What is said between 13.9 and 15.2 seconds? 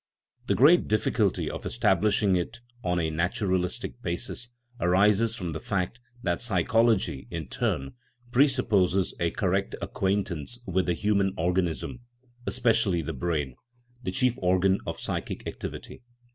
the chief organ of